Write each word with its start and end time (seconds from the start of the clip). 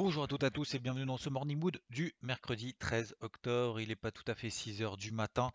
Bonjour 0.00 0.22
à 0.22 0.26
toutes 0.28 0.44
et 0.44 0.46
à 0.46 0.50
tous 0.52 0.76
et 0.76 0.78
bienvenue 0.78 1.06
dans 1.06 1.16
ce 1.16 1.28
Morning 1.28 1.58
Mood 1.58 1.80
du 1.90 2.14
mercredi 2.22 2.72
13 2.72 3.16
octobre. 3.20 3.80
Il 3.80 3.88
n'est 3.88 3.96
pas 3.96 4.12
tout 4.12 4.22
à 4.28 4.36
fait 4.36 4.48
6 4.48 4.80
heures 4.80 4.96
du 4.96 5.10
matin. 5.10 5.50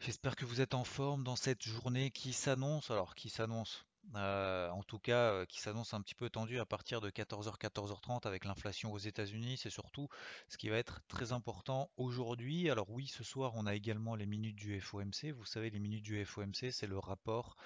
J'espère 0.00 0.34
que 0.34 0.46
vous 0.46 0.62
êtes 0.62 0.72
en 0.72 0.82
forme 0.82 1.24
dans 1.24 1.36
cette 1.36 1.62
journée 1.62 2.10
qui 2.10 2.32
s'annonce. 2.32 2.90
Alors, 2.90 3.14
qui 3.14 3.28
s'annonce 3.28 3.84
euh, 4.14 4.70
en 4.70 4.82
tout 4.82 4.98
cas, 4.98 5.30
euh, 5.30 5.44
qui 5.44 5.60
s'annonce 5.60 5.92
un 5.92 6.00
petit 6.00 6.14
peu 6.14 6.30
tendue 6.30 6.58
à 6.58 6.64
partir 6.64 7.02
de 7.02 7.10
14h, 7.10 7.58
14h30 7.58 8.26
avec 8.26 8.46
l'inflation 8.46 8.94
aux 8.94 8.98
États-Unis. 8.98 9.58
C'est 9.58 9.68
surtout 9.68 10.08
ce 10.48 10.56
qui 10.56 10.70
va 10.70 10.78
être 10.78 11.02
très 11.06 11.32
important 11.32 11.90
aujourd'hui. 11.98 12.70
Alors 12.70 12.88
oui, 12.88 13.08
ce 13.08 13.24
soir, 13.24 13.52
on 13.56 13.66
a 13.66 13.74
également 13.74 14.14
les 14.14 14.24
minutes 14.24 14.56
du 14.56 14.80
FOMC. 14.80 15.32
Vous 15.36 15.44
savez, 15.44 15.68
les 15.68 15.80
minutes 15.80 16.04
du 16.04 16.24
FOMC, 16.24 16.72
c'est 16.72 16.86
le 16.86 16.98
rapport 16.98 17.58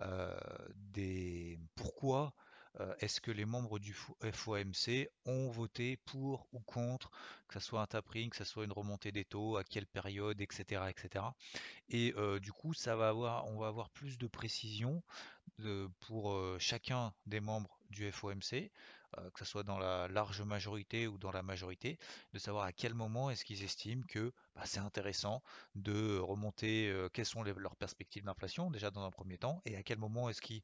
euh, 0.00 0.34
des 0.76 1.58
pourquoi 1.74 2.32
euh, 2.80 2.94
est-ce 3.00 3.20
que 3.20 3.30
les 3.30 3.44
membres 3.44 3.78
du 3.78 3.94
FOMC 3.94 5.08
ont 5.26 5.48
voté 5.48 5.96
pour 5.96 6.46
ou 6.52 6.60
contre, 6.60 7.10
que 7.48 7.58
ce 7.58 7.60
soit 7.60 7.80
un 7.80 7.86
tapering, 7.86 8.30
que 8.30 8.36
ce 8.36 8.44
soit 8.44 8.64
une 8.64 8.72
remontée 8.72 9.12
des 9.12 9.24
taux, 9.24 9.56
à 9.56 9.64
quelle 9.64 9.86
période, 9.86 10.40
etc. 10.40 10.82
etc. 10.88 11.24
Et 11.88 12.14
euh, 12.16 12.38
du 12.38 12.52
coup, 12.52 12.72
on 12.86 13.58
va 13.58 13.66
avoir 13.68 13.90
plus 13.90 14.18
de 14.18 14.26
précision 14.26 15.02
pour 16.00 16.32
euh, 16.32 16.56
chacun 16.60 17.12
des 17.26 17.40
membres 17.40 17.78
du 17.90 18.10
FOMC. 18.12 18.70
Que 19.32 19.38
ce 19.38 19.46
soit 19.46 19.62
dans 19.62 19.78
la 19.78 20.06
large 20.08 20.42
majorité 20.42 21.08
ou 21.08 21.16
dans 21.16 21.32
la 21.32 21.42
majorité, 21.42 21.98
de 22.34 22.38
savoir 22.38 22.66
à 22.66 22.74
quel 22.74 22.92
moment 22.92 23.30
est-ce 23.30 23.42
qu'ils 23.42 23.64
estiment 23.64 24.04
que 24.06 24.34
c'est 24.66 24.80
intéressant 24.80 25.42
de 25.74 26.18
remonter, 26.18 26.92
quelles 27.12 27.26
sont 27.26 27.42
leurs 27.42 27.76
perspectives 27.76 28.24
d'inflation 28.24 28.70
déjà 28.70 28.90
dans 28.90 29.04
un 29.04 29.10
premier 29.10 29.38
temps, 29.38 29.60
et 29.64 29.76
à 29.76 29.82
quel 29.82 29.98
moment 29.98 30.28
est-ce 30.28 30.40
qu'ils 30.40 30.62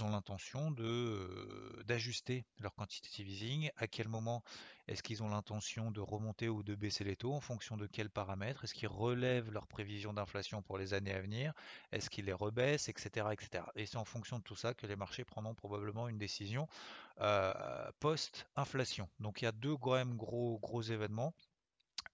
ont 0.00 0.10
l'intention 0.10 0.70
de 0.70 1.82
d'ajuster 1.86 2.44
leur 2.58 2.74
quantitative 2.74 3.28
easing, 3.28 3.70
à 3.76 3.86
quel 3.86 4.08
moment 4.08 4.42
est-ce 4.88 5.02
qu'ils 5.02 5.22
ont 5.22 5.28
l'intention 5.28 5.90
de 5.90 6.00
remonter 6.00 6.48
ou 6.48 6.62
de 6.62 6.74
baisser 6.74 7.04
les 7.04 7.16
taux, 7.16 7.32
en 7.32 7.40
fonction 7.40 7.76
de 7.76 7.86
quels 7.86 8.10
paramètres, 8.10 8.64
est-ce 8.64 8.74
qu'ils 8.74 8.88
relèvent 8.88 9.50
leurs 9.50 9.68
prévisions 9.68 10.12
d'inflation 10.12 10.62
pour 10.62 10.78
les 10.78 10.94
années 10.94 11.14
à 11.14 11.20
venir, 11.20 11.52
est-ce 11.92 12.10
qu'ils 12.10 12.24
les 12.24 12.32
rebaissent, 12.32 12.88
etc. 12.88 13.28
etc. 13.32 13.64
Et 13.76 13.86
c'est 13.86 13.98
en 13.98 14.04
fonction 14.04 14.38
de 14.38 14.42
tout 14.42 14.56
ça 14.56 14.74
que 14.74 14.86
les 14.86 14.96
marchés 14.96 15.24
prendront 15.24 15.54
probablement 15.54 16.08
une 16.08 16.18
décision 16.18 16.66
post-inflation. 18.00 19.08
Donc 19.20 19.42
il 19.42 19.44
y 19.44 19.48
a 19.48 19.52
deux 19.52 19.76
gros, 19.76 20.58
gros 20.58 20.82
événements. 20.82 21.34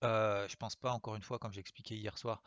Euh, 0.04 0.46
je 0.48 0.56
pense 0.56 0.76
pas, 0.76 0.92
encore 0.92 1.16
une 1.16 1.22
fois, 1.22 1.38
comme 1.38 1.52
j'ai 1.52 1.60
expliqué 1.60 1.96
hier 1.96 2.16
soir, 2.18 2.42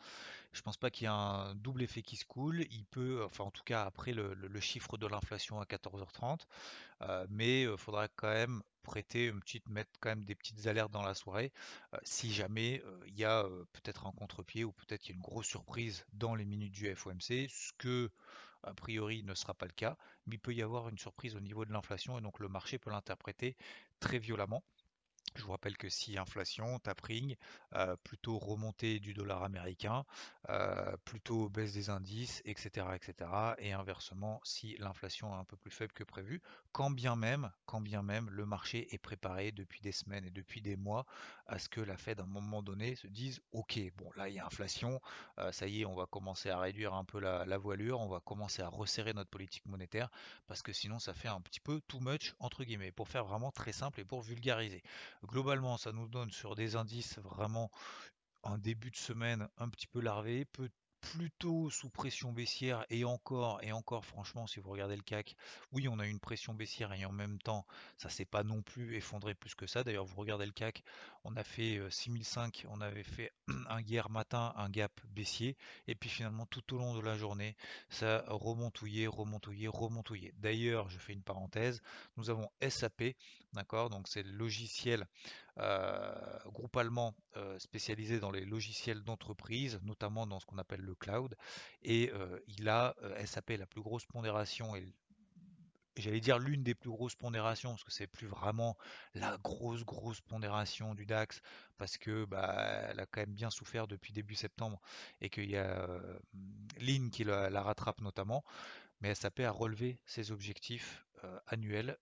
je 0.52 0.62
pense 0.62 0.76
pas 0.76 0.90
qu'il 0.90 1.04
y 1.04 1.06
ait 1.06 1.12
un 1.12 1.54
double 1.56 1.82
effet 1.82 2.02
qui 2.02 2.16
se 2.16 2.24
coule. 2.24 2.64
Il 2.70 2.84
peut, 2.86 3.22
enfin 3.24 3.44
en 3.44 3.50
tout 3.50 3.64
cas 3.64 3.84
après 3.84 4.12
le, 4.12 4.60
chiffre 4.60 4.98
de 4.98 5.06
l'inflation 5.06 5.60
à 5.60 5.64
14h30, 5.64 6.46
mais 7.28 7.62
il 7.62 7.76
faudra 7.76 8.08
quand 8.08 8.28
même 8.28 8.62
prêter 8.82 9.32
mettre 9.68 9.90
quand 10.00 10.10
même 10.10 10.24
des 10.24 10.34
petites 10.34 10.66
alertes 10.66 10.90
dans 10.90 11.02
la 11.02 11.14
soirée, 11.14 11.52
si 12.02 12.32
jamais 12.32 12.82
il 13.06 13.18
y 13.18 13.24
a 13.24 13.44
peut-être 13.72 14.06
un 14.06 14.12
contre-pied 14.12 14.64
ou 14.64 14.72
peut-être 14.72 15.06
il 15.06 15.10
y 15.10 15.12
a 15.12 15.16
une 15.16 15.22
grosse 15.22 15.46
surprise 15.46 16.04
dans 16.12 16.34
les 16.34 16.44
minutes 16.44 16.72
du 16.72 16.94
FOMC, 16.94 17.48
ce 17.48 17.72
que 17.78 18.10
a 18.62 18.74
priori 18.74 19.22
ne 19.22 19.34
sera 19.34 19.54
pas 19.54 19.66
le 19.66 19.72
cas, 19.72 19.96
mais 20.26 20.36
il 20.36 20.38
peut 20.38 20.54
y 20.54 20.62
avoir 20.62 20.88
une 20.88 20.98
surprise 20.98 21.36
au 21.36 21.40
niveau 21.40 21.64
de 21.64 21.72
l'inflation 21.72 22.18
et 22.18 22.22
donc 22.22 22.38
le 22.38 22.48
marché 22.48 22.78
peut 22.78 22.90
l'interpréter 22.90 23.56
très 24.00 24.18
violemment. 24.18 24.62
Je 25.36 25.42
vous 25.42 25.52
rappelle 25.52 25.76
que 25.76 25.88
si 25.88 26.18
inflation, 26.18 26.78
tapering, 26.80 27.36
euh, 27.74 27.96
plutôt 28.02 28.38
remontée 28.38 28.98
du 28.98 29.14
dollar 29.14 29.44
américain, 29.44 30.04
euh, 30.48 30.96
plutôt 31.04 31.48
baisse 31.48 31.72
des 31.72 31.88
indices, 31.88 32.42
etc., 32.44 32.86
etc. 32.94 33.30
Et 33.58 33.72
inversement, 33.72 34.40
si 34.42 34.76
l'inflation 34.78 35.32
est 35.34 35.38
un 35.38 35.44
peu 35.44 35.56
plus 35.56 35.70
faible 35.70 35.92
que 35.92 36.02
prévu, 36.02 36.42
quand 36.72 36.90
bien 36.90 37.14
même, 37.14 37.50
quand 37.66 37.80
bien 37.80 38.02
même, 38.02 38.28
le 38.30 38.44
marché 38.44 38.92
est 38.92 38.98
préparé 38.98 39.52
depuis 39.52 39.80
des 39.80 39.92
semaines 39.92 40.24
et 40.24 40.30
depuis 40.30 40.60
des 40.60 40.76
mois 40.76 41.06
à 41.46 41.58
ce 41.58 41.68
que 41.68 41.80
la 41.80 41.96
Fed, 41.96 42.20
à 42.20 42.24
un 42.24 42.26
moment 42.26 42.62
donné, 42.62 42.96
se 42.96 43.06
dise, 43.06 43.40
ok, 43.52 43.80
bon 43.96 44.10
là 44.16 44.28
il 44.28 44.34
y 44.34 44.38
a 44.38 44.46
inflation, 44.46 45.00
euh, 45.38 45.52
ça 45.52 45.66
y 45.66 45.82
est, 45.82 45.84
on 45.84 45.94
va 45.94 46.06
commencer 46.06 46.50
à 46.50 46.58
réduire 46.58 46.94
un 46.94 47.04
peu 47.04 47.20
la, 47.20 47.44
la, 47.44 47.58
voilure, 47.58 48.00
on 48.00 48.08
va 48.08 48.20
commencer 48.20 48.62
à 48.62 48.68
resserrer 48.68 49.14
notre 49.14 49.30
politique 49.30 49.66
monétaire, 49.66 50.10
parce 50.46 50.62
que 50.62 50.72
sinon 50.72 50.98
ça 50.98 51.14
fait 51.14 51.28
un 51.28 51.40
petit 51.40 51.60
peu 51.60 51.80
too 51.88 52.00
much 52.00 52.34
entre 52.38 52.64
guillemets, 52.64 52.92
pour 52.92 53.08
faire 53.08 53.24
vraiment 53.24 53.50
très 53.50 53.72
simple 53.72 54.00
et 54.00 54.04
pour 54.04 54.22
vulgariser. 54.22 54.82
Globalement, 55.24 55.76
ça 55.76 55.92
nous 55.92 56.08
donne 56.08 56.30
sur 56.30 56.54
des 56.54 56.76
indices 56.76 57.18
vraiment 57.18 57.70
un 58.42 58.58
début 58.58 58.90
de 58.90 58.96
semaine 58.96 59.48
un 59.58 59.68
petit 59.68 59.86
peu 59.86 60.00
larvé, 60.00 60.46
plutôt 61.00 61.70
sous 61.70 61.88
pression 61.88 62.32
baissière 62.32 62.84
et 62.90 63.04
encore 63.04 63.58
et 63.62 63.72
encore 63.72 64.04
franchement 64.04 64.46
si 64.46 64.60
vous 64.60 64.70
regardez 64.70 64.96
le 64.96 65.02
CAC 65.02 65.36
oui 65.72 65.88
on 65.88 65.98
a 65.98 66.06
une 66.06 66.20
pression 66.20 66.54
baissière 66.54 66.92
et 66.92 67.04
en 67.04 67.12
même 67.12 67.38
temps 67.38 67.66
ça 67.96 68.08
s'est 68.08 68.24
pas 68.24 68.42
non 68.42 68.62
plus 68.62 68.96
effondré 68.96 69.34
plus 69.34 69.54
que 69.54 69.66
ça. 69.66 69.84
D'ailleurs 69.84 70.04
vous 70.04 70.16
regardez 70.16 70.46
le 70.46 70.52
CAC 70.52 70.82
on 71.24 71.36
a 71.36 71.44
fait 71.44 71.80
6005 71.90 72.66
on 72.68 72.80
avait 72.80 73.02
fait 73.02 73.32
un 73.68 73.82
guerre 73.82 74.10
matin 74.10 74.52
un 74.56 74.68
gap 74.68 74.92
baissier 75.08 75.56
et 75.86 75.94
puis 75.94 76.10
finalement 76.10 76.46
tout 76.46 76.74
au 76.74 76.78
long 76.78 76.94
de 76.94 77.00
la 77.00 77.16
journée 77.16 77.56
ça 77.88 78.24
remontouillé 78.28 79.06
remontouillé 79.06 79.68
remontouillé 79.68 80.32
d'ailleurs 80.38 80.88
je 80.90 80.98
fais 80.98 81.12
une 81.12 81.22
parenthèse 81.22 81.82
nous 82.16 82.30
avons 82.30 82.50
SAP 82.68 83.02
d'accord 83.52 83.90
donc 83.90 84.08
c'est 84.08 84.22
le 84.22 84.32
logiciel 84.32 85.06
euh, 85.58 86.14
groupe 86.46 86.76
allemand 86.76 87.14
spécialisé 87.58 88.20
dans 88.20 88.30
les 88.30 88.44
logiciels 88.44 89.02
d'entreprise, 89.02 89.80
notamment 89.82 90.26
dans 90.26 90.40
ce 90.40 90.46
qu'on 90.46 90.58
appelle 90.58 90.80
le 90.80 90.89
cloud. 90.94 91.36
Et 91.82 92.12
il 92.48 92.68
a 92.68 92.94
SAP 93.24 93.50
la 93.58 93.66
plus 93.66 93.82
grosse 93.82 94.06
pondération 94.06 94.74
et 94.76 94.94
j'allais 96.00 96.20
dire 96.20 96.38
l'une 96.38 96.62
des 96.62 96.74
plus 96.74 96.90
grosses 96.90 97.14
pondérations, 97.14 97.70
parce 97.70 97.84
que 97.84 97.92
c'est 97.92 98.06
plus 98.06 98.26
vraiment 98.26 98.76
la 99.14 99.36
grosse 99.38 99.84
grosse 99.84 100.20
pondération 100.20 100.94
du 100.94 101.06
DAX, 101.06 101.40
parce 101.76 101.98
que 101.98 102.24
bah, 102.24 102.54
elle 102.88 103.00
a 103.00 103.06
quand 103.06 103.20
même 103.20 103.34
bien 103.34 103.50
souffert 103.50 103.86
depuis 103.86 104.12
début 104.12 104.34
septembre 104.34 104.80
et 105.20 105.30
qu'il 105.30 105.50
y 105.50 105.56
a 105.56 105.88
euh, 105.88 106.18
qui 107.12 107.24
la, 107.24 107.62
rattrape 107.62 108.00
notamment, 108.00 108.44
mais 109.00 109.14
SAP 109.14 109.40
a 109.40 109.50
relevé 109.50 109.98
ses 110.06 110.32
objectifs 110.32 111.04
annuels 111.46 111.98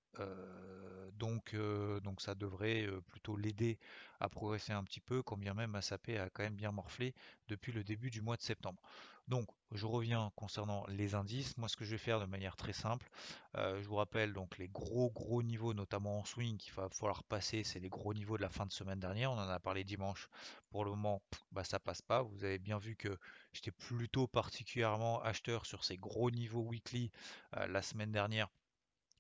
donc, 1.19 1.55
donc 2.03 2.21
ça 2.21 2.35
devrait 2.35 2.87
plutôt 3.09 3.37
l'aider 3.37 3.79
à 4.21 4.29
progresser 4.29 4.73
un 4.73 4.85
petit 4.85 5.01
peu, 5.01 5.23
quand 5.23 5.37
bien 5.37 5.55
même 5.55 5.81
SAP 5.81 6.11
a 6.11 6.31
quand 6.31 6.43
même 6.43 6.57
bien 6.57 6.73
morflé 6.73 7.15
depuis 7.49 7.73
le 7.73 7.85
début 7.85 8.11
du 8.11 8.21
mois 8.21 8.37
de 8.37 8.43
septembre. 8.43 8.81
Donc, 9.27 9.49
je 9.73 9.85
reviens 9.85 10.33
concernant 10.37 10.87
les 10.89 11.15
indices. 11.15 11.57
Moi, 11.59 11.69
ce 11.69 11.77
que 11.77 11.85
je 11.85 11.91
vais 11.91 11.99
faire 11.99 12.19
de 12.19 12.25
manière 12.25 12.57
très 12.57 12.73
simple, 12.73 13.11
je 13.55 13.87
vous 13.87 13.97
rappelle 13.97 14.33
donc 14.33 14.59
les 14.59 14.69
gros 14.69 15.11
gros 15.11 15.43
niveaux, 15.43 15.75
notamment 15.75 16.21
en 16.21 16.25
swing, 16.25 16.57
qu'il 16.57 16.73
va 16.75 16.89
falloir 16.89 17.23
passer, 17.25 17.63
c'est 17.65 17.81
les 17.81 17.91
gros 17.91 18.15
niveaux 18.15 18.37
de 18.37 18.43
la 18.43 18.49
fin 18.49 18.65
de 18.65 18.73
semaine 18.73 19.01
dernière. 19.01 19.31
On 19.31 19.39
en 19.39 19.49
a 19.49 19.61
parlé 19.61 19.85
dimanche. 19.85 20.29
Pour 20.71 20.85
le 20.85 20.91
moment, 20.91 21.21
bah, 21.53 21.65
ça 21.65 21.79
passe 21.79 22.01
pas. 22.01 22.23
Vous 22.23 22.45
avez 22.45 22.59
bien 22.59 22.79
vu 22.79 22.97
que 22.97 23.19
j'étais 23.53 23.71
plutôt 23.73 24.27
particulièrement 24.27 25.21
acheteur 25.23 25.67
sur 25.67 25.85
ces 25.85 25.97
gros 25.97 26.31
niveaux 26.31 26.63
weekly 26.63 27.11
la 27.53 27.83
semaine 27.83 28.13
dernière 28.13 28.49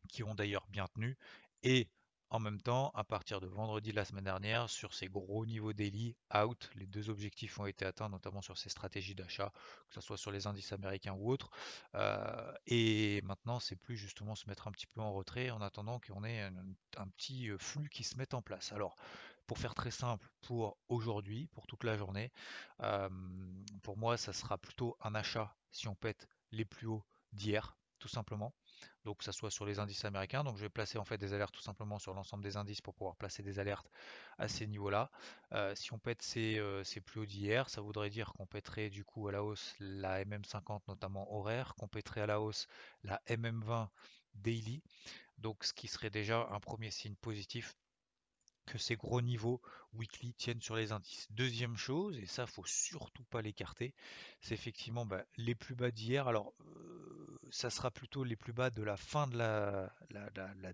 qui 0.09 0.22
ont 0.22 0.34
d'ailleurs 0.34 0.66
bien 0.69 0.86
tenu. 0.94 1.17
Et 1.62 1.88
en 2.31 2.40
même 2.40 2.61
temps, 2.61 2.90
à 2.94 3.05
partir 3.05 3.40
de 3.40 3.46
vendredi 3.46 3.90
la 3.90 4.05
semaine 4.05 4.25
dernière, 4.25 4.69
sur 4.69 4.93
ces 4.93 5.08
gros 5.08 5.46
niveaux 5.46 5.72
daily, 5.72 6.14
out, 6.34 6.70
les 6.75 6.87
deux 6.87 7.08
objectifs 7.08 7.58
ont 7.58 7.64
été 7.64 7.87
atteints, 7.87 8.11
notamment 8.11 8.43
sur 8.43 8.58
ces 8.58 8.69
stratégies 8.69 9.14
d'achat, 9.14 9.50
que 9.88 9.94
ce 9.94 10.02
soit 10.02 10.19
sur 10.19 10.31
les 10.31 10.46
indices 10.46 10.72
américains 10.72 11.14
ou 11.14 11.31
autres. 11.31 11.50
Euh, 11.94 12.52
et 12.67 13.22
maintenant, 13.22 13.61
c'est 13.61 13.76
plus 13.76 13.96
justement 13.96 14.34
se 14.34 14.46
mettre 14.46 14.69
un 14.69 14.72
petit 14.72 14.87
peu 14.87 15.00
en 15.00 15.12
retrait 15.14 15.50
en 15.50 15.62
attendant 15.62 16.00
qu'on 16.00 16.22
ait 16.22 16.43
un, 16.43 17.08
petit 17.17 17.49
euh, 17.49 17.56
flux 17.56 17.88
qui 17.88 18.05
se 18.05 18.19
mette 18.19 18.34
en 18.34 18.43
place. 18.43 18.72
Alors, 18.72 18.96
pour 19.46 19.58
faire 19.58 19.75
très 19.75 19.90
simple, 19.90 20.28
pour 20.43 20.76
aujourd'hui, 20.90 21.46
pour 21.52 21.67
toute 21.67 21.84
la 21.84 21.96
journée, 21.96 22.31
euh, 22.82 23.08
pour 23.82 23.96
moi, 23.96 24.19
ça 24.19 24.34
sera 24.34 24.58
plutôt 24.58 24.99
un 25.00 25.14
achat 25.14 25.56
si 25.70 25.88
on 25.88 25.94
pète 25.94 26.28
les 26.52 26.67
plus 26.67 26.87
hauts 26.87 27.06
d'hier, 27.32 27.78
tout 27.99 28.08
simplement 28.08 28.55
donc 29.04 29.22
ce 29.22 29.32
soit 29.32 29.50
sur 29.50 29.64
les 29.64 29.78
indices 29.78 30.04
américains. 30.04 30.44
Donc 30.44 30.56
je 30.56 30.62
vais 30.62 30.69
placer 30.69 30.98
en 30.98 31.04
fait 31.04 31.19
des 31.19 31.32
alertes 31.32 31.54
tout 31.54 31.62
simplement 31.62 31.98
sur 31.98 32.14
l'ensemble 32.14 32.42
des 32.42 32.56
indices 32.56 32.80
pour 32.80 32.94
pouvoir 32.94 33.16
placer 33.16 33.42
des 33.42 33.58
alertes 33.58 33.90
à 34.38 34.48
ces 34.48 34.66
niveaux-là. 34.66 35.10
Euh, 35.52 35.75
si 35.75 35.92
on 35.92 35.98
pète 35.98 36.22
ces, 36.22 36.58
euh, 36.58 36.84
ces 36.84 37.00
plus 37.00 37.20
hauts 37.20 37.26
d'hier, 37.26 37.70
ça 37.70 37.80
voudrait 37.80 38.10
dire 38.10 38.32
qu'on 38.34 38.46
pèterait 38.46 38.90
du 38.90 39.04
coup 39.04 39.28
à 39.28 39.32
la 39.32 39.42
hausse 39.42 39.75
la 39.80 40.25
MM50 40.25 40.82
notamment 40.88 41.32
horaire, 41.34 41.75
qu'on 41.76 41.88
pèterait 41.88 42.22
à 42.22 42.26
la 42.26 42.40
hausse 42.40 42.66
la 43.04 43.20
MM20 43.28 43.88
daily. 44.34 44.82
Donc 45.38 45.64
ce 45.64 45.72
qui 45.72 45.88
serait 45.88 46.10
déjà 46.10 46.48
un 46.50 46.60
premier 46.60 46.90
signe 46.90 47.14
positif 47.16 47.76
que 48.69 48.78
ces 48.78 48.96
gros 48.96 49.22
niveaux 49.22 49.60
weekly 49.94 50.34
tiennent 50.34 50.60
sur 50.60 50.76
les 50.76 50.92
indices. 50.92 51.26
Deuxième 51.31 51.76
chose, 51.76 52.19
et 52.19 52.26
ça 52.26 52.46
faut 52.46 52.66
surtout 52.66 53.24
pas 53.24 53.40
l'écarter, 53.40 53.94
c'est 54.40 54.54
effectivement 54.54 55.06
bah, 55.06 55.24
les 55.36 55.54
plus 55.54 55.74
bas 55.74 55.90
d'hier. 55.90 56.28
Alors 56.28 56.52
euh, 56.60 57.27
ça 57.50 57.70
sera 57.70 57.90
plutôt 57.90 58.24
les 58.24 58.36
plus 58.36 58.52
bas 58.52 58.70
de 58.70 58.82
la 58.82 58.96
fin 58.96 59.26
de 59.26 59.36
la, 59.36 59.92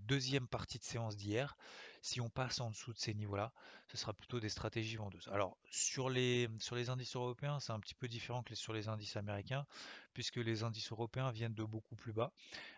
deuxième 0.01 0.47
partie 0.47 0.79
de 0.79 0.85
séance 0.85 1.17
d'hier. 1.17 1.57
Si 2.03 2.21
on 2.21 2.29
passe 2.29 2.61
en 2.61 2.71
dessous 2.71 2.93
de 2.93 2.99
ces 2.99 3.15
niveaux-là, 3.15 3.53
ce 3.89 3.97
sera 3.97 4.13
plutôt 4.13 4.39
des 4.39 4.51
stratégies 4.51 4.97
vendeuses. 4.97 5.29
Alors 5.33 5.57
sur 5.71 6.11
les, 6.11 6.49
sur 6.59 6.77
les 6.77 6.91
indices 6.91 7.17
européens, 7.17 7.61
c'est 7.61 7.73
un 7.73 7.81
petit 7.81 7.95
peu 7.95 8.09
différent 8.09 8.43
que 8.43 8.55
sur 8.55 8.73
les 8.73 8.89
indices 8.89 9.17
américains, 9.17 9.67
puisque 10.15 10.37
les 10.37 10.63
indices 10.63 10.91
européens 10.93 11.31
viennent 11.31 11.55
de 11.55 11.65
beaucoup 11.65 11.97
plus 11.97 12.13
bas, 12.13 12.33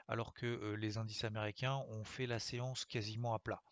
alors 0.09 0.35
que 0.35 0.47
euh, 0.47 0.77
les 0.77 0.99
indices 0.99 1.25
américains 1.25 1.77
ont 1.89 2.05
fait 2.05 2.27
la 2.27 2.39
séance 2.39 2.85
quasiment 2.85 3.35
à 3.35 3.39
plat. 3.39 3.63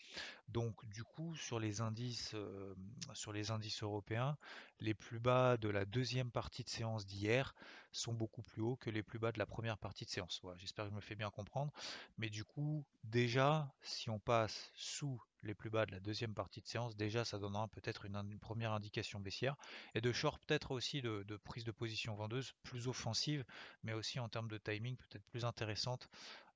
Donc 0.49 0.85
du 0.89 1.03
coup, 1.03 1.35
sur 1.35 1.59
les 1.59 1.81
indices, 1.81 2.33
euh, 2.35 2.75
sur 3.15 3.33
les 3.33 3.51
indices 3.51 3.83
européens, 3.83 4.37
les 4.81 4.95
plus 4.95 5.19
bas 5.19 5.57
de 5.57 5.69
la 5.69 5.85
deuxième 5.85 6.31
partie 6.31 6.63
de 6.63 6.69
séance 6.69 7.07
d'hier 7.07 7.55
sont 7.93 8.13
beaucoup 8.13 8.43
plus 8.43 8.61
hauts 8.61 8.77
que 8.77 8.91
les 8.91 9.03
plus 9.03 9.19
bas 9.19 9.33
de 9.33 9.39
la 9.39 9.47
première 9.47 9.79
partie 9.79 10.05
de 10.05 10.11
séance. 10.11 10.43
J'espère 10.57 10.85
que 10.85 10.91
je 10.91 10.97
me 10.97 11.01
fais 11.01 11.15
bien 11.15 11.31
comprendre. 11.31 11.73
Mais 12.19 12.29
du 12.29 12.45
coup, 12.45 12.85
déjà, 13.05 13.73
si 13.83 14.11
on 14.11 14.19
passe 14.19 14.71
sous 14.75 15.23
les 15.45 15.55
plus 15.55 15.71
bas 15.71 15.87
de 15.87 15.93
la 15.93 16.01
deuxième 16.01 16.35
partie 16.35 16.61
de 16.61 16.67
séance, 16.67 16.97
déjà 16.97 17.25
ça 17.25 17.39
donnera 17.39 17.69
peut-être 17.69 18.07
une, 18.07 18.39
première 18.41 18.73
indication 18.73 19.21
baissière. 19.21 19.57
Et 19.95 20.01
de 20.01 20.13
short 20.13 20.43
peut-être 20.45 20.73
aussi 20.73 21.03
de, 21.03 21.25
prise 21.45 21.65
de 21.65 21.71
position 21.71 22.15
vendeuse 22.15 22.53
plus 22.63 22.89
offensive, 22.89 23.45
mais 23.83 23.93
aussi 23.93 24.21
en 24.21 24.29
termes 24.29 24.49
de 24.49 24.59
timing 24.59 24.97
peut-être 24.97 25.25
plus 25.27 25.45
intéressante 25.45 26.09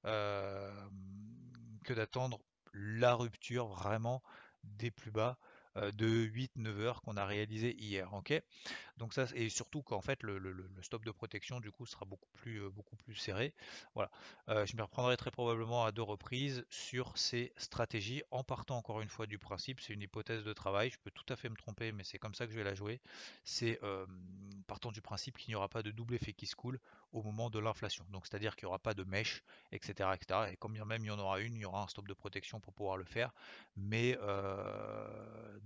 euh, 0.04 0.88
que 1.84 1.92
d'attendre 1.92 2.40
la 2.72 3.14
rupture 3.14 3.66
vraiment 3.66 4.22
des 4.62 4.90
plus 4.90 5.10
bas 5.10 5.38
de 5.76 6.06
8-9 6.06 6.80
heures 6.80 7.02
qu'on 7.02 7.16
a 7.16 7.24
réalisé 7.24 7.76
hier. 7.78 8.12
ok? 8.14 8.42
Donc 8.98 9.14
ça 9.14 9.26
et 9.34 9.48
surtout 9.48 9.82
qu'en 9.82 10.00
fait 10.00 10.22
le, 10.22 10.68
stop 10.82 11.04
de 11.04 11.10
protection 11.10 11.60
du 11.60 11.70
coup 11.70 11.86
sera 11.86 12.04
beaucoup 12.04 12.28
plus 12.32 12.62
euh, 12.62 12.68
beaucoup 12.68 12.96
plus 12.96 13.14
serré. 13.14 13.54
Voilà. 13.94 14.10
Euh, 14.48 14.66
je 14.66 14.76
me 14.76 14.82
reprendrai 14.82 15.16
très 15.16 15.30
probablement 15.30 15.84
à 15.84 15.92
deux 15.92 16.02
reprises 16.02 16.66
sur 16.68 17.16
ces 17.16 17.52
stratégies 17.56 18.22
en 18.30 18.42
partant 18.42 18.76
encore 18.76 19.00
une 19.00 19.08
fois 19.08 19.26
du 19.26 19.38
principe, 19.38 19.80
c'est 19.80 19.92
une 19.92 20.02
hypothèse 20.02 20.42
de 20.42 20.52
travail, 20.52 20.90
je 20.90 20.98
peux 20.98 21.12
tout 21.12 21.32
à 21.32 21.36
fait 21.36 21.48
me 21.48 21.56
tromper 21.56 21.92
mais 21.92 22.02
c'est 22.02 22.18
comme 22.18 22.34
ça 22.34 22.46
que 22.46 22.52
je 22.52 22.58
vais 22.58 22.64
la 22.64 22.74
jouer. 22.74 23.00
C'est 23.44 23.80
partant 24.66 24.90
du 24.90 25.00
principe 25.00 25.38
qu'il 25.38 25.52
n'y 25.52 25.54
aura 25.54 25.68
pas 25.68 25.82
de 25.82 25.90
double 25.90 26.14
effet 26.14 26.32
qui 26.32 26.46
se 26.46 26.56
coule 26.56 26.80
au 27.12 27.22
moment 27.22 27.50
de 27.50 27.58
l'inflation. 27.58 28.04
Donc 28.10 28.26
c'est-à-dire 28.26 28.56
qu'il 28.56 28.66
n'y 28.66 28.68
aura 28.68 28.78
pas 28.78 28.94
de 28.94 29.04
mèche, 29.04 29.44
etc., 29.72 30.10
etc. 30.14 30.52
Et 30.52 30.68
bien 30.68 30.84
même 30.84 31.02
il 31.02 31.08
y 31.08 31.10
en 31.10 31.18
aura 31.18 31.40
une, 31.40 31.54
il 31.56 31.62
y 31.62 31.64
aura 31.64 31.82
un 31.82 31.88
stop 31.88 32.06
de 32.08 32.14
protection 32.14 32.60
pour 32.60 32.74
pouvoir 32.74 32.96
le 32.96 33.04
faire. 33.04 33.32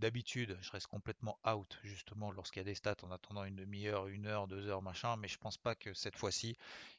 D'habitude, 0.03 0.59
je 0.61 0.71
reste 0.73 0.89
complètement 0.89 1.39
out 1.47 1.79
justement 1.85 2.33
lorsqu'il 2.33 2.59
y 2.61 2.63
a 2.63 2.65
des 2.65 2.75
stats 2.75 2.97
en 3.03 3.11
attendant 3.13 3.45
une 3.45 3.55
demi-heure, 3.55 4.09
une 4.09 4.27
heure, 4.27 4.49
deux 4.49 4.67
heures, 4.67 4.83
machin. 4.83 5.17
Mais 5.17 5.29
je 5.29 5.39
pense 5.39 5.57
pas 5.57 5.77
que 5.77 5.95
cette 5.95 6.17
fois-ci 6.17 6.57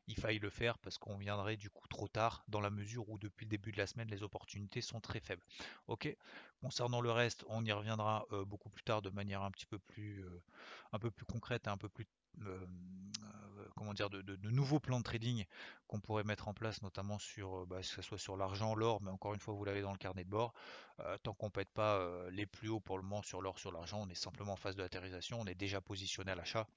il 0.07 0.15
faille 0.15 0.39
le 0.39 0.49
faire 0.49 0.77
parce 0.79 0.97
qu'on 0.97 1.17
viendrait 1.17 1.57
du 1.57 1.69
coup 1.69 1.87
trop 1.89 2.07
tard 2.07 2.43
dans 2.47 2.61
la 2.61 2.69
mesure 2.69 3.09
où 3.09 3.17
depuis 3.17 3.45
le 3.45 3.49
début 3.49 3.73
de 3.73 3.77
la 3.77 3.87
semaine 3.87 4.07
les 4.07 4.23
opportunités 4.23 4.81
sont 4.81 5.01
très 5.01 5.19
faibles. 5.19 5.43
Ok. 5.87 6.15
Concernant 6.61 7.01
le 7.01 7.11
reste, 7.11 7.43
on 7.49 7.65
y 7.65 7.71
reviendra 7.73 8.25
euh, 8.31 8.45
beaucoup 8.45 8.69
plus 8.69 8.83
tard 8.83 9.01
de 9.01 9.09
manière 9.09 9.41
un 9.41 9.51
petit 9.51 9.65
peu 9.65 9.79
plus, 9.79 10.23
euh, 10.23 10.41
un 10.93 10.99
peu 10.99 11.11
plus 11.11 11.25
concrète 11.25 11.67
et 11.67 11.69
un 11.69 11.77
peu 11.77 11.89
plus 11.89 12.07
comment 13.75 13.93
dire, 13.93 14.09
de, 14.09 14.37
nouveaux 14.49 14.79
plans 14.79 14.99
de 14.99 15.03
trading 15.03 15.45
qu'on 15.87 15.99
pourrait 15.99 16.23
mettre 16.23 16.47
en 16.47 16.53
place, 16.53 16.81
notamment 16.81 17.19
sur, 17.19 17.65
bah, 17.65 17.77
que 17.79 17.85
ce 17.85 18.01
soit 18.01 18.17
sur 18.17 18.37
l'argent, 18.37 18.75
l'or, 18.75 19.01
mais 19.01 19.11
encore 19.11 19.33
une 19.33 19.39
fois, 19.39 19.53
vous 19.53 19.65
l'avez 19.65 19.81
dans 19.81 19.91
le 19.91 19.97
carnet 19.97 20.23
de 20.23 20.29
bord. 20.29 20.53
tant 21.23 21.33
qu'on 21.33 21.47
ne 21.47 21.51
pète 21.51 21.69
pas 21.69 22.07
les 22.31 22.45
plus 22.45 22.69
hauts 22.69 22.79
pour 22.79 22.97
le 22.97 23.03
moment 23.03 23.21
sur 23.21 23.41
l'or, 23.41 23.59
sur 23.59 23.71
l'argent, 23.71 24.01
on 24.01 24.09
est 24.09 24.15
simplement 24.15 24.53
en 24.53 24.57
phase 24.57 24.75
de 24.75 24.81
latérisation, 24.81 25.39
on 25.41 25.45
est 25.45 25.55
déjà 25.55 25.81
positionné 25.81 26.31
à 26.31 26.35
l'achat. 26.35 26.67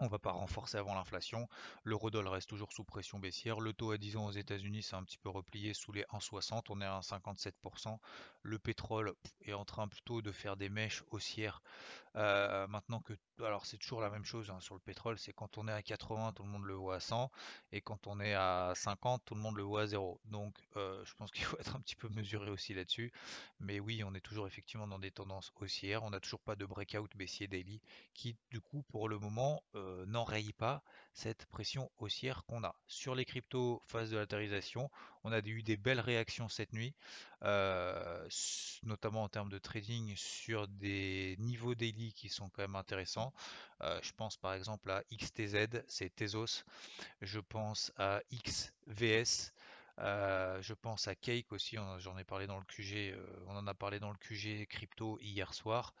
On 0.00 0.04
ne 0.04 0.10
va 0.10 0.18
pas 0.18 0.32
renforcer 0.32 0.76
avant 0.76 0.94
l'inflation. 0.94 1.48
L'eurodoll 1.82 2.26
reste 2.28 2.48
toujours 2.48 2.72
sous 2.72 2.84
pression 2.84 3.18
baissière. 3.18 3.60
Le 3.60 3.72
taux 3.72 3.92
à 3.92 3.98
10 3.98 4.16
ans 4.16 4.26
aux 4.26 4.32
États-Unis 4.32 4.82
s'est 4.82 4.96
un 4.96 5.04
petit 5.04 5.18
peu 5.18 5.28
replié 5.28 5.74
sous 5.74 5.92
les 5.92 6.02
1,60. 6.04 6.64
On 6.70 6.80
est 6.80 6.84
à 6.84 7.00
1,57%. 7.00 7.98
Le 8.42 8.58
pétrole 8.58 9.14
est 9.42 9.52
en 9.52 9.64
train 9.64 9.88
plutôt 9.88 10.22
de 10.22 10.32
faire 10.32 10.56
des 10.56 10.68
mèches 10.68 11.04
haussières 11.10 11.62
euh, 12.16 12.66
maintenant 12.68 13.00
que, 13.00 13.12
alors 13.40 13.66
c'est 13.66 13.76
toujours 13.76 14.00
la 14.00 14.08
même 14.08 14.24
chose 14.24 14.48
hein, 14.50 14.60
sur 14.60 14.74
le 14.74 14.80
pétrole, 14.80 15.18
c'est 15.18 15.32
quand 15.32 15.58
on 15.58 15.66
est 15.66 15.72
à 15.72 15.82
80, 15.82 16.32
tout 16.32 16.44
le 16.44 16.48
monde 16.48 16.64
le 16.64 16.74
voit 16.74 16.96
à 16.96 17.00
100, 17.00 17.30
et 17.72 17.80
quand 17.80 18.06
on 18.06 18.20
est 18.20 18.34
à 18.34 18.72
50, 18.76 19.24
tout 19.24 19.34
le 19.34 19.40
monde 19.40 19.56
le 19.56 19.64
voit 19.64 19.82
à 19.82 19.86
0. 19.86 20.20
Donc 20.26 20.54
euh, 20.76 21.04
je 21.04 21.14
pense 21.14 21.32
qu'il 21.32 21.44
faut 21.44 21.56
être 21.60 21.74
un 21.74 21.80
petit 21.80 21.96
peu 21.96 22.08
mesuré 22.08 22.50
aussi 22.50 22.72
là-dessus. 22.72 23.12
Mais 23.58 23.80
oui, 23.80 24.04
on 24.04 24.14
est 24.14 24.20
toujours 24.20 24.46
effectivement 24.46 24.86
dans 24.86 25.00
des 25.00 25.10
tendances 25.10 25.52
haussières. 25.56 26.04
On 26.04 26.10
n'a 26.10 26.20
toujours 26.20 26.40
pas 26.40 26.54
de 26.54 26.64
breakout 26.64 27.10
baissier 27.16 27.48
daily 27.48 27.80
qui, 28.14 28.36
du 28.50 28.60
coup, 28.60 28.82
pour 28.84 29.08
le 29.08 29.18
moment, 29.18 29.62
euh, 29.74 29.83
n'enraye 30.06 30.52
pas 30.52 30.82
cette 31.12 31.46
pression 31.46 31.90
haussière 31.98 32.44
qu'on 32.46 32.64
a. 32.64 32.74
Sur 32.86 33.14
les 33.14 33.24
cryptos, 33.24 33.80
phase 33.86 34.10
de 34.10 34.16
latérisation, 34.16 34.90
on 35.22 35.32
a 35.32 35.38
eu 35.38 35.62
des 35.62 35.76
belles 35.76 36.00
réactions 36.00 36.48
cette 36.48 36.72
nuit. 36.72 36.94
Euh, 37.44 38.26
notamment 38.84 39.22
en 39.22 39.28
termes 39.28 39.50
de 39.50 39.58
trading 39.58 40.16
sur 40.16 40.66
des 40.66 41.36
niveaux 41.38 41.74
daily 41.74 42.14
qui 42.14 42.30
sont 42.30 42.48
quand 42.48 42.62
même 42.62 42.76
intéressants. 42.76 43.34
Euh, 43.82 44.00
je 44.02 44.12
pense 44.12 44.36
par 44.38 44.54
exemple 44.54 44.90
à 44.90 45.02
XTZ, 45.12 45.82
c'est 45.86 46.14
Tezos. 46.14 46.64
Je 47.20 47.40
pense 47.40 47.92
à 47.96 48.22
XVS. 48.32 49.52
Euh, 50.00 50.60
je 50.62 50.74
pense 50.74 51.06
à 51.06 51.14
Cake 51.14 51.52
aussi, 51.52 51.76
j'en 51.98 52.18
ai 52.18 52.24
parlé 52.24 52.46
dans 52.48 52.58
le 52.58 52.64
QG, 52.64 53.14
on 53.46 53.56
en 53.56 53.66
a 53.68 53.74
parlé 53.74 54.00
dans 54.00 54.10
le 54.10 54.16
QG 54.16 54.66
crypto 54.66 55.18
hier 55.20 55.54
soir. 55.54 55.94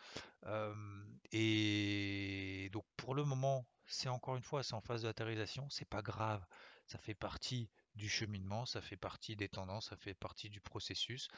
et 1.30 2.70
donc 2.72 2.84
pour 2.96 3.14
le 3.14 3.24
moment, 3.24 3.64
c'est 3.86 4.08
encore 4.08 4.36
une 4.36 4.42
fois, 4.42 4.62
c'est 4.62 4.74
en 4.74 4.80
phase 4.80 5.02
d'atterrissage, 5.02 5.60
c'est 5.70 5.88
pas 5.88 6.02
grave, 6.02 6.44
ça 6.86 6.98
fait 6.98 7.14
partie 7.14 7.70
du 7.94 8.08
cheminement, 8.08 8.66
ça 8.66 8.80
fait 8.80 8.96
partie 8.96 9.36
des 9.36 9.48
tendances, 9.48 9.88
ça 9.88 9.96
fait 9.96 10.14
partie 10.14 10.50
du 10.50 10.60
processus. 10.60 11.28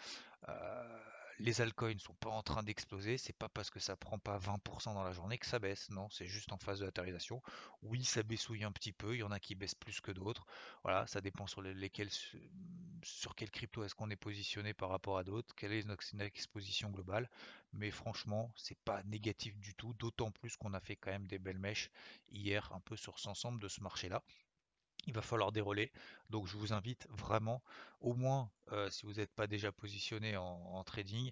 Euh, 0.48 1.00
les 1.38 1.60
altcoins 1.60 1.94
ne 1.94 1.98
sont 1.98 2.14
pas 2.14 2.30
en 2.30 2.42
train 2.42 2.62
d'exploser, 2.62 3.18
c'est 3.18 3.36
pas 3.36 3.48
parce 3.48 3.70
que 3.70 3.80
ça 3.80 3.96
prend 3.96 4.18
pas 4.18 4.38
20% 4.38 4.94
dans 4.94 5.02
la 5.02 5.12
journée 5.12 5.38
que 5.38 5.46
ça 5.46 5.58
baisse, 5.58 5.90
non, 5.90 6.08
c'est 6.10 6.26
juste 6.26 6.52
en 6.52 6.58
phase 6.58 6.80
de 6.80 6.84
latérisation. 6.84 7.42
Oui, 7.82 8.04
ça 8.04 8.22
baissouille 8.22 8.64
un 8.64 8.72
petit 8.72 8.92
peu, 8.92 9.14
il 9.14 9.20
y 9.20 9.22
en 9.22 9.30
a 9.30 9.40
qui 9.40 9.54
baissent 9.54 9.74
plus 9.74 10.00
que 10.00 10.12
d'autres. 10.12 10.46
Voilà, 10.82 11.06
ça 11.06 11.20
dépend 11.20 11.46
sur 11.46 11.62
lesquels 11.62 12.10
sur 13.02 13.34
quel 13.34 13.50
crypto 13.50 13.84
est-ce 13.84 13.94
qu'on 13.94 14.10
est 14.10 14.16
positionné 14.16 14.74
par 14.74 14.88
rapport 14.88 15.18
à 15.18 15.24
d'autres, 15.24 15.54
quelle 15.54 15.72
est 15.72 15.84
notre 15.84 16.04
exposition 16.20 16.90
globale. 16.90 17.28
Mais 17.72 17.90
franchement, 17.90 18.52
c'est 18.56 18.78
pas 18.78 19.02
négatif 19.04 19.58
du 19.58 19.74
tout, 19.74 19.92
d'autant 19.94 20.30
plus 20.30 20.56
qu'on 20.56 20.74
a 20.74 20.80
fait 20.80 20.96
quand 20.96 21.10
même 21.10 21.26
des 21.26 21.38
belles 21.38 21.58
mèches 21.58 21.90
hier 22.30 22.72
un 22.72 22.80
peu 22.80 22.96
sur 22.96 23.18
cet 23.18 23.28
ensemble 23.28 23.60
de 23.60 23.68
ce 23.68 23.82
marché-là 23.82 24.22
il 25.06 25.14
va 25.14 25.22
falloir 25.22 25.52
relais. 25.60 25.90
Donc 26.30 26.46
je 26.46 26.56
vous 26.56 26.72
invite 26.72 27.06
vraiment, 27.10 27.62
au 28.00 28.14
moins 28.14 28.50
euh, 28.72 28.90
si 28.90 29.06
vous 29.06 29.14
n'êtes 29.14 29.32
pas 29.32 29.46
déjà 29.46 29.70
positionné 29.70 30.36
en, 30.36 30.82
trading, 30.84 31.30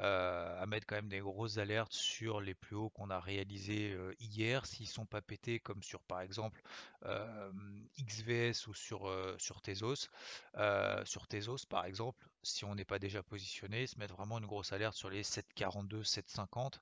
euh, 0.00 0.62
à 0.62 0.66
mettre 0.66 0.86
quand 0.86 0.96
même 0.96 1.08
des 1.08 1.20
grosses 1.20 1.56
alertes 1.56 1.92
sur 1.92 2.40
les 2.40 2.54
plus 2.54 2.76
hauts 2.76 2.90
qu'on 2.90 3.08
a 3.08 3.20
réalisés 3.20 3.92
euh, 3.92 4.14
hier, 4.20 4.66
s'ils 4.66 4.86
sont 4.86 5.06
pas 5.06 5.22
pétés 5.22 5.60
comme 5.60 5.82
sur 5.82 6.02
par 6.02 6.20
exemple 6.20 6.62
XVS 7.98 8.66
ou 8.66 8.74
sur, 8.74 9.10
sur 9.38 9.60
Tezos. 9.62 10.08
sur 11.04 11.26
Tezos 11.26 11.66
par 11.68 11.84
exemple, 11.84 12.28
si 12.42 12.64
on 12.64 12.74
n'est 12.74 12.84
pas 12.84 12.98
déjà 12.98 13.22
positionné, 13.22 13.86
se 13.86 13.98
mettre 13.98 14.14
vraiment 14.14 14.38
une 14.38 14.46
grosse 14.46 14.72
alerte 14.72 14.96
sur 14.96 15.08
les 15.10 15.22
742, 15.22 16.04
750 16.04 16.80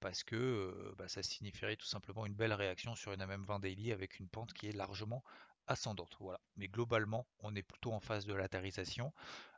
parce 0.00 0.24
que 0.24 0.94
bah, 0.98 1.08
ça 1.08 1.22
signifierait 1.22 1.76
tout 1.76 1.86
simplement 1.86 2.26
une 2.26 2.34
belle 2.34 2.52
réaction 2.52 2.96
sur 2.96 3.12
une 3.12 3.20
MM20 3.22 3.60
daily 3.60 3.92
avec 3.92 4.18
une 4.18 4.28
pente 4.28 4.52
qui 4.52 4.68
est 4.68 4.72
largement 4.72 5.22
ascendante. 5.68 6.16
Voilà. 6.20 6.40
Mais 6.56 6.68
globalement, 6.68 7.26
on 7.40 7.54
est 7.54 7.62
plutôt 7.62 7.92
en 7.92 8.00
phase 8.00 8.26
de 8.26 8.34
latérisation. 8.34 9.12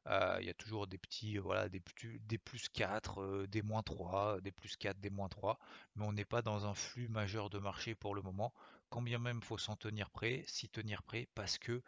Euh, 0.07 0.39
il 0.41 0.47
y 0.47 0.51
a 0.51 0.55
toujours 0.55 0.87
des 0.87 0.99
petits, 0.99 1.39
euh, 1.39 1.41
voilà, 1.41 1.69
des, 1.69 1.81
plus 1.81 2.69
4, 2.73 3.21
euh, 3.21 3.47
des 3.47 3.63
moins 3.63 3.83
3, 3.83 4.41
des 4.41 4.51
plus 4.51 4.77
4, 4.77 4.99
des 4.99 5.11
moins 5.11 5.29
3, 5.29 5.59
mais 5.95 6.05
on 6.05 6.13
n'est 6.13 6.25
pas 6.25 6.43
dans 6.43 6.67
un 6.67 6.75
flux 6.75 7.09
majeur 7.09 7.51
de 7.51 7.59
marché 7.59 7.95
pour 7.95 8.15
le 8.15 8.23
moment. 8.23 8.53
Quand 8.89 9.03
bien 9.03 9.19
même 9.19 9.43
faut 9.43 9.59
s'en 9.59 9.77
tenir 9.77 10.11
prêt, 10.11 10.45
s'y 10.47 10.69
tenir 10.69 11.03
prêt, 11.03 11.29
parce 11.35 11.59
que 11.59 11.83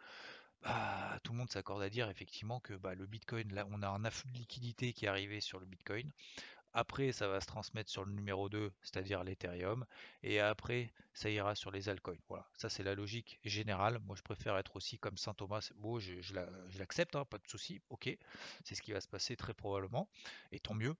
bah, 0.61 1.19
tout 1.23 1.33
le 1.33 1.39
monde 1.39 1.49
s'accorde 1.51 1.81
à 1.81 1.89
dire 1.89 2.09
effectivement 2.09 2.59
que 2.59 2.73
bah, 2.75 2.95
le 2.95 3.05
Bitcoin, 3.05 3.53
là, 3.53 3.67
on 3.71 3.81
a 3.81 3.89
un 3.89 4.05
afflux 4.05 4.31
de 4.31 4.37
liquidité 4.37 4.93
qui 4.93 5.05
est 5.05 5.09
arrivé 5.09 5.41
sur 5.41 5.59
le 5.59 5.65
Bitcoin. 5.65 6.11
Après, 6.73 7.11
ça 7.11 7.27
va 7.27 7.39
se 7.39 7.45
transmettre 7.45 7.89
sur 7.89 8.03
le 8.03 8.11
numéro 8.11 8.49
2, 8.49 8.71
c'est-à-dire 8.81 9.23
l'Ethereum. 9.23 9.85
Et 10.23 10.39
après, 10.39 10.91
ça 11.13 11.29
ira 11.29 11.55
sur 11.55 11.71
les 11.71 11.89
altcoins. 11.89 12.17
Voilà, 12.27 12.47
ça 12.57 12.69
c'est 12.69 12.83
la 12.83 12.95
logique 12.95 13.39
générale. 13.43 13.99
Moi, 14.05 14.15
je 14.15 14.23
préfère 14.23 14.57
être 14.57 14.75
aussi 14.75 14.97
comme 14.97 15.17
Saint 15.17 15.33
Thomas. 15.33 15.69
Bon, 15.75 15.99
je, 15.99 16.33
l'accepte, 16.77 17.15
hein, 17.15 17.25
pas 17.25 17.37
de 17.37 17.47
souci. 17.47 17.81
Ok, 17.89 18.09
c'est 18.63 18.75
ce 18.75 18.81
qui 18.81 18.91
va 18.91 19.01
se 19.01 19.07
passer 19.07 19.35
très 19.35 19.53
probablement. 19.53 20.09
Et 20.51 20.59
tant 20.59 20.73
mieux. 20.73 20.95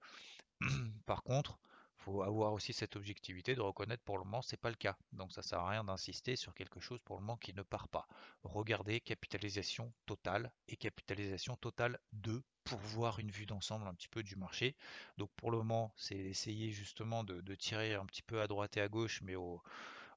Par 1.06 1.22
contre, 1.24 1.58
faut 2.04 2.22
avoir 2.22 2.52
aussi 2.52 2.72
cette 2.72 2.96
objectivité 2.96 3.54
de 3.54 3.60
reconnaître 3.60 4.02
pour 4.04 4.18
le 4.18 4.24
moment 4.24 4.42
c'est 4.42 4.58
pas 4.58 4.68
le 4.68 4.76
cas. 4.76 4.96
Donc 5.12 5.32
ça 5.32 5.42
sert 5.42 5.60
à 5.60 5.70
rien 5.70 5.84
d'insister 5.84 6.36
sur 6.36 6.54
quelque 6.54 6.80
chose 6.80 7.00
pour 7.02 7.16
le 7.16 7.22
moment 7.22 7.36
qui 7.36 7.54
ne 7.54 7.62
part 7.62 7.88
pas. 7.88 8.06
Regardez 8.42 9.00
capitalisation 9.00 9.92
totale 10.06 10.52
et 10.68 10.76
capitalisation 10.76 11.56
totale 11.56 11.98
2 12.12 12.42
pour 12.64 12.78
voir 12.78 13.18
une 13.18 13.30
vue 13.30 13.46
d'ensemble 13.46 13.86
un 13.86 13.94
petit 13.94 14.08
peu 14.08 14.22
du 14.22 14.36
marché. 14.36 14.76
Donc 15.18 15.30
pour 15.36 15.50
le 15.50 15.58
moment, 15.58 15.92
c'est 15.96 16.16
essayer 16.16 16.70
justement 16.70 17.24
de, 17.24 17.40
de, 17.40 17.54
tirer 17.54 17.94
un 17.94 18.06
petit 18.06 18.22
peu 18.22 18.40
à 18.40 18.46
droite 18.46 18.76
et 18.76 18.80
à 18.80 18.88
gauche, 18.88 19.20
mais 19.22 19.34
au, 19.34 19.62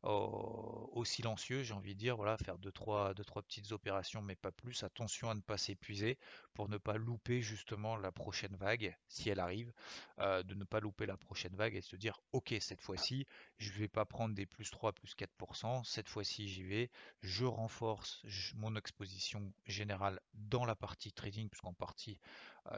au, 0.03 1.03
silencieux, 1.05 1.63
j'ai 1.63 1.73
envie 1.73 1.95
de 1.95 1.99
dire, 1.99 2.15
voilà, 2.15 2.37
faire 2.37 2.57
deux 2.57 2.71
trois, 2.71 3.13
deux, 3.13 3.23
trois 3.23 3.41
petites 3.41 3.71
opérations, 3.71 4.21
mais 4.21 4.35
pas 4.35 4.51
plus. 4.51 4.83
Attention 4.83 5.29
à 5.29 5.35
ne 5.35 5.41
pas 5.41 5.57
s'épuiser 5.57 6.17
pour 6.53 6.69
ne 6.69 6.77
pas 6.77 6.97
louper 6.97 7.41
justement 7.41 7.95
la 7.95 8.11
prochaine 8.11 8.55
vague, 8.55 8.95
si 9.07 9.29
elle 9.29 9.39
arrive, 9.39 9.71
euh, 10.19 10.43
de 10.43 10.55
ne 10.55 10.63
pas 10.63 10.79
louper 10.79 11.05
la 11.05 11.17
prochaine 11.17 11.55
vague 11.55 11.75
et 11.75 11.81
se 11.81 11.95
dire, 11.95 12.19
ok, 12.31 12.55
cette 12.59 12.81
fois-ci, 12.81 13.27
je 13.57 13.71
vais 13.73 13.87
pas 13.87 14.05
prendre 14.05 14.33
des 14.35 14.45
plus 14.45 14.69
3, 14.69 14.93
plus 14.93 15.15
4%, 15.15 15.83
cette 15.83 16.09
fois-ci 16.09 16.47
j'y 16.47 16.63
vais, 16.63 16.89
je 17.21 17.45
renforce 17.45 18.25
mon 18.55 18.75
exposition 18.75 19.53
générale 19.65 20.19
dans 20.33 20.65
la 20.65 20.75
partie 20.75 21.11
trading, 21.11 21.49
puisqu'en 21.49 21.73
partie 21.73 22.19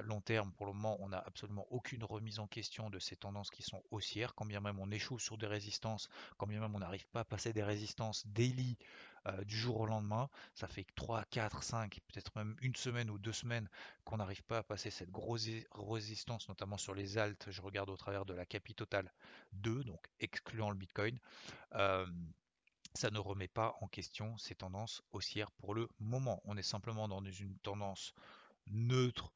long 0.04 0.22
terme, 0.22 0.52
pour 0.54 0.66
le 0.66 0.74
moment, 0.74 0.98
on 1.00 1.10
n'a 1.10 1.20
absolument 1.20 1.66
aucune 1.70 2.04
remise 2.04 2.40
en 2.40 2.48
question 2.48 2.90
de 2.90 3.00
ces 3.00 3.16
tendances 3.16 3.50
qui 3.50 3.64
sont 3.64 3.82
haussières. 3.92 4.36
Quand 4.36 4.46
bien 4.46 4.60
même 4.60 4.80
on 4.80 4.92
échoue 4.92 5.20
sur 5.20 5.38
des 5.38 5.48
résistances, 5.48 6.10
quand 6.38 6.48
bien 6.48 6.60
même 6.60 6.76
on 6.76 6.80
n'arrive 6.80 7.08
pas 7.08 7.22
à 7.22 7.26
passer 7.26 7.54
des 7.54 7.64
résistances 7.64 8.26
daily 8.28 8.78
euh, 9.28 9.44
du 9.44 9.58
jour 9.58 9.82
au 9.82 9.86
lendemain, 9.86 10.30
ça 10.56 10.68
fait 10.68 10.86
3, 10.96 11.26
4, 11.26 11.64
5, 11.64 12.00
peut-être 12.08 12.32
même 12.36 12.56
une 12.62 12.76
semaine 12.76 13.10
ou 13.10 13.18
deux 13.18 13.34
semaines 13.34 13.68
qu'on 14.06 14.18
n'arrive 14.18 14.44
pas 14.44 14.60
à 14.60 14.64
passer 14.64 14.92
cette 14.92 15.12
grosse 15.12 15.48
résistance, 15.72 16.48
notamment 16.50 16.78
sur 16.78 16.94
les 16.94 17.18
altes. 17.18 17.48
Je 17.50 17.62
regarde 17.62 17.90
au 17.90 17.98
travers 17.98 18.26
de 18.26 18.34
la 18.34 18.46
capitale 18.46 19.12
2, 19.54 19.84
donc 19.84 20.08
excluant 20.20 20.70
le 20.70 20.78
Bitcoin. 20.78 21.20
Euh, 21.74 22.06
ça 22.96 23.12
ne 23.12 23.20
remet 23.20 23.48
pas 23.48 23.76
en 23.82 23.88
question 23.88 24.38
ces 24.38 24.56
tendances 24.56 25.04
haussières 25.12 25.52
pour 25.52 25.74
le 25.74 25.88
moment. 26.00 26.42
On 26.46 26.58
est 26.58 26.64
simplement 26.64 27.08
dans 27.08 27.24
une 27.24 27.58
tendance 27.60 28.14
neutre 28.68 29.32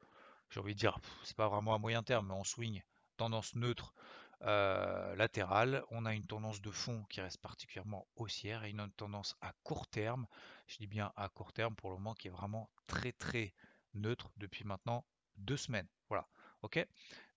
j'ai 0.54 0.60
envie 0.60 0.76
de 0.76 0.80
dire, 0.80 1.00
c'est 1.24 1.36
pas 1.36 1.48
vraiment 1.48 1.74
à 1.74 1.80
moyen 1.80 2.04
terme, 2.04 2.28
mais 2.28 2.36
en 2.36 2.44
swing, 2.44 2.84
tendance 3.18 3.56
neutre 3.56 3.96
euh, 4.44 5.16
latérale. 5.16 5.84
On 5.90 6.06
a 6.06 6.14
une 6.14 6.28
tendance 6.28 6.62
de 6.62 6.70
fond 6.70 7.04
qui 7.10 7.22
reste 7.22 7.40
particulièrement 7.40 8.08
haussière 8.18 8.64
et 8.64 8.70
une 8.70 8.92
tendance 8.92 9.36
à 9.42 9.52
court 9.64 9.88
terme, 9.88 10.28
je 10.68 10.78
dis 10.78 10.86
bien 10.86 11.12
à 11.16 11.28
court 11.30 11.54
terme 11.54 11.76
pour 11.76 11.90
le 11.90 11.98
moment, 11.98 12.14
qui 12.14 12.28
est 12.28 12.32
vraiment 12.32 12.70
très 12.86 13.14
très 13.14 13.56
neutre 13.96 14.30
depuis 14.38 14.64
maintenant 14.64 15.06
deux 15.38 15.58
semaines. 15.58 15.88
Voilà. 16.10 16.28
Ok? 16.62 16.86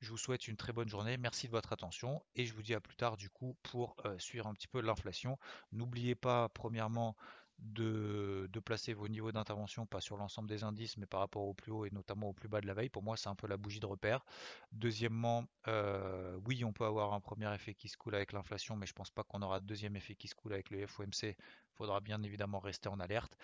Je 0.00 0.10
vous 0.10 0.18
souhaite 0.18 0.46
une 0.46 0.56
très 0.58 0.74
bonne 0.74 0.88
journée. 0.90 1.16
Merci 1.16 1.46
de 1.46 1.52
votre 1.52 1.72
attention 1.72 2.22
et 2.34 2.44
je 2.44 2.52
vous 2.52 2.62
dis 2.62 2.74
à 2.74 2.80
plus 2.80 2.96
tard 2.96 3.16
du 3.16 3.30
coup 3.30 3.56
pour 3.62 3.96
euh, 4.04 4.18
suivre 4.18 4.46
un 4.46 4.52
petit 4.52 4.68
peu 4.68 4.82
l'inflation. 4.82 5.38
N'oubliez 5.72 6.14
pas 6.14 6.50
premièrement 6.50 7.16
de, 7.58 8.48
placer 8.64 8.94
vos 8.94 9.08
niveaux 9.08 9.32
d'intervention, 9.32 9.86
pas 9.86 10.00
sur 10.00 10.16
l'ensemble 10.16 10.48
des 10.48 10.64
indices, 10.64 10.96
mais 10.96 11.06
par 11.06 11.20
rapport 11.20 11.42
au 11.42 11.54
plus 11.54 11.70
haut 11.72 11.84
et 11.84 11.90
notamment 11.90 12.30
au 12.30 12.32
plus 12.32 12.48
bas 12.48 12.60
de 12.60 12.66
la 12.66 12.74
veille. 12.74 12.88
Pour 12.88 13.02
moi, 13.02 13.16
c'est 13.16 13.28
un 13.28 13.34
peu 13.34 13.46
la 13.46 13.56
bougie 13.56 13.80
de 13.80 13.86
repère. 13.86 14.24
Deuxièmement, 14.72 15.44
euh, 15.68 16.38
oui, 16.46 16.64
on 16.64 16.72
peut 16.72 16.84
avoir 16.84 17.12
un 17.12 17.20
premier 17.20 17.52
effet 17.54 17.74
qui 17.74 17.88
se 17.88 17.96
coule 17.96 18.14
avec 18.14 18.32
l'inflation, 18.32 18.76
mais 18.76 18.86
je 18.86 18.92
pense 18.92 19.10
pas 19.10 19.22
qu'on 19.22 19.42
aura 19.42 19.58
un 19.58 19.60
deuxième 19.60 19.96
effet 19.96 20.14
qui 20.14 20.28
se 20.28 20.34
coule 20.34 20.52
avec 20.52 20.70
le 20.70 20.86
FOMC. 20.86 21.36
Il 21.76 21.84
faudra 21.84 22.00
bien 22.00 22.22
évidemment 22.22 22.58
rester 22.58 22.88
en 22.88 22.98
alerte. 23.00 23.36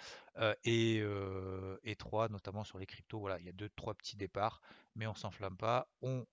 Et, 0.65 1.01
euh, 1.01 1.77
notamment 2.31 2.65
sur 2.65 2.79
les 2.79 2.87
cryptos, 2.87 3.21
voilà, 3.21 3.39
il 3.41 3.45
y 3.45 3.51
a 3.51 3.53
deux, 3.53 3.69
trois 3.77 3.93
petits 3.93 4.17
départs, 4.17 4.63
mais 4.95 5.07
on 5.07 5.15
s'enflamme 5.15 5.59
pas. 5.59 5.87
On 6.01 6.27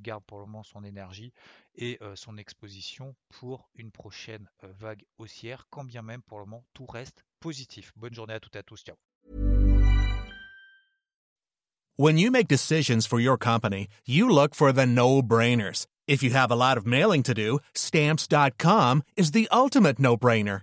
garde 0.00 0.24
pour 0.24 0.38
le 0.38 0.46
moment 0.46 0.64
son 0.64 0.82
énergie 0.82 1.32
et 1.76 2.00
son 2.16 2.36
exposition 2.38 3.14
pour 3.28 3.70
une 3.76 3.92
prochaine 3.92 4.48
vague 4.62 5.04
haussière, 5.18 5.68
quand 5.70 5.84
bien 5.84 6.02
même 6.02 6.22
pour 6.22 6.40
le 6.40 6.44
moment 6.44 6.64
tout 6.74 6.86
reste 6.86 7.24
positif. 7.38 7.92
Bonne 7.94 8.14
journée 8.14 8.34
à 8.34 8.40
toutes 8.40 8.56
et 8.56 8.58
à 8.58 8.62
tous. 8.64 8.82
Ciao. 8.82 8.96
When 11.96 12.18
you 12.18 12.32
make 12.32 12.48
decisions 12.48 13.06
for 13.06 13.20
your 13.20 13.38
company, 13.38 13.86
you 14.04 14.28
look 14.28 14.56
for 14.56 14.72
the 14.72 14.84
no-brainers. 14.84 15.86
If 16.08 16.24
you 16.24 16.30
have 16.30 16.50
a 16.50 16.56
lot 16.56 16.76
of 16.76 16.86
mailing 16.86 17.22
to 17.22 17.34
do, 17.34 17.60
stamps.com 17.74 19.04
is 19.16 19.30
the 19.30 19.48
ultimate 19.52 20.00
no-brainer. 20.00 20.62